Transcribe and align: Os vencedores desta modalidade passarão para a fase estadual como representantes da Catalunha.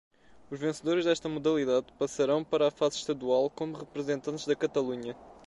Os 0.49 0.59
vencedores 0.59 1.05
desta 1.05 1.29
modalidade 1.29 1.93
passarão 1.93 2.43
para 2.43 2.67
a 2.67 2.71
fase 2.71 2.95
estadual 2.97 3.51
como 3.51 3.77
representantes 3.77 4.47
da 4.47 4.55
Catalunha. 4.55 5.15